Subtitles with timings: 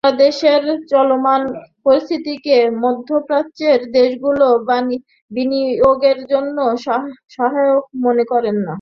[0.03, 0.61] বাংলাদেশের
[0.91, 1.41] চলমান
[1.83, 4.47] পরিস্থিতিকে মধ্যপ্রাচ্যের দেশগুলো
[5.31, 6.57] বিনিয়োগের জন্য
[7.35, 8.69] সহায়ক মনে করছে না।